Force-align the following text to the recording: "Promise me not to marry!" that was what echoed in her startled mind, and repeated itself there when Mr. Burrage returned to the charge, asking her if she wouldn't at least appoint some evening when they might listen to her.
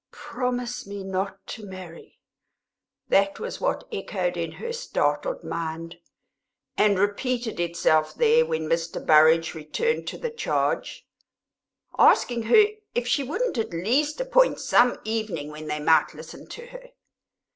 "Promise 0.13 0.87
me 0.87 1.03
not 1.03 1.45
to 1.45 1.63
marry!" 1.63 2.17
that 3.09 3.39
was 3.39 3.61
what 3.61 3.87
echoed 3.91 4.35
in 4.35 4.53
her 4.53 4.73
startled 4.73 5.43
mind, 5.43 5.99
and 6.75 6.97
repeated 6.97 7.59
itself 7.59 8.15
there 8.15 8.43
when 8.43 8.67
Mr. 8.67 8.99
Burrage 9.05 9.53
returned 9.53 10.07
to 10.07 10.17
the 10.17 10.31
charge, 10.31 11.05
asking 11.99 12.41
her 12.49 12.65
if 12.95 13.07
she 13.07 13.21
wouldn't 13.21 13.59
at 13.59 13.73
least 13.73 14.19
appoint 14.19 14.59
some 14.59 14.97
evening 15.03 15.49
when 15.51 15.67
they 15.67 15.79
might 15.79 16.15
listen 16.15 16.47
to 16.47 16.65
her. 16.65 16.85